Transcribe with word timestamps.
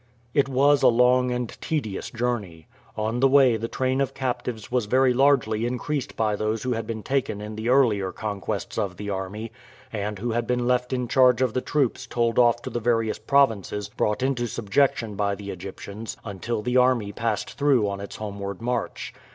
It 0.33 0.49
was 0.49 0.81
a 0.81 0.87
long 0.87 1.29
and 1.31 1.47
tedious 1.61 2.09
journey. 2.09 2.65
On 2.97 3.19
the 3.19 3.27
way 3.27 3.55
the 3.55 3.67
train 3.67 4.01
of 4.01 4.15
captives 4.15 4.71
was 4.71 4.87
very 4.87 5.13
largely 5.13 5.63
increased 5.67 6.15
by 6.15 6.35
those 6.35 6.63
who 6.63 6.71
had 6.71 6.87
been 6.87 7.03
taken 7.03 7.39
in 7.39 7.55
the 7.55 7.69
earlier 7.69 8.11
conquests 8.11 8.79
of 8.79 8.97
the 8.97 9.11
army, 9.11 9.51
and 9.93 10.17
who 10.17 10.31
had 10.31 10.47
been 10.47 10.65
left 10.67 10.91
in 10.91 11.07
charge 11.07 11.39
of 11.43 11.53
the 11.53 11.61
troops 11.61 12.07
told 12.07 12.39
off 12.39 12.63
to 12.63 12.71
the 12.71 12.79
various 12.79 13.19
provinces 13.19 13.89
brought 13.89 14.23
into 14.23 14.47
subjection 14.47 15.13
by 15.13 15.35
the 15.35 15.51
Egyptians 15.51 16.17
until 16.25 16.63
the 16.63 16.77
army 16.77 17.11
passed 17.11 17.53
through 17.53 17.87
on 17.87 18.01
its 18.01 18.15
homeward 18.15 18.59
march. 18.59 19.13